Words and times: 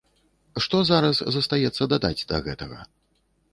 Што 0.65 0.79
зараз 0.91 1.19
застаецца 1.35 1.89
дадаць 1.93 2.25
да 2.35 2.43
гэтага? 2.51 2.79